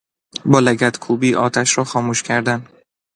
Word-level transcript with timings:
با 0.45 0.59
لگد 0.59 0.97
کوبی 0.99 1.35
آتش 1.35 1.77
را 1.77 1.83
خاموش 1.83 2.23
کردن 2.23 2.67